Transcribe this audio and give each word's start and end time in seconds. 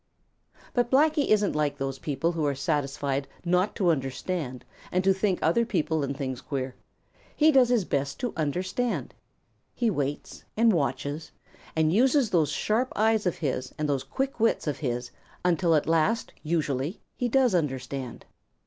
But 0.73 0.89
Blacky 0.89 1.27
isn't 1.27 1.55
like 1.55 1.77
those 1.77 1.99
people 1.99 2.31
who 2.31 2.43
are 2.47 2.55
satisfied 2.55 3.27
not 3.45 3.75
to 3.75 3.91
understand 3.91 4.65
and 4.91 5.03
to 5.03 5.13
think 5.13 5.37
other 5.43 5.63
people 5.63 6.01
and 6.01 6.17
things 6.17 6.41
queer. 6.41 6.73
He 7.35 7.51
does 7.51 7.69
his 7.69 7.85
best 7.85 8.19
to 8.21 8.33
understand. 8.35 9.13
He 9.75 9.91
waits 9.91 10.43
and 10.57 10.73
watches 10.73 11.31
and 11.75 11.93
uses 11.93 12.31
those 12.31 12.49
sharp 12.49 12.91
eyes 12.95 13.27
of 13.27 13.37
his 13.37 13.75
and 13.77 13.87
those 13.87 14.03
quick 14.03 14.39
wits 14.39 14.65
of 14.65 14.79
his 14.79 15.11
until 15.45 15.75
at 15.75 15.85
last 15.85 16.33
usually 16.41 16.99
he 17.15 17.29
does 17.29 17.53
understand. 17.53 18.25